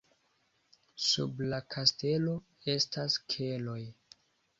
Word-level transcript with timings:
Sub 1.07 1.43
la 1.51 1.59
kastelo 1.75 2.33
estas 2.77 3.19
keloj. 3.35 3.77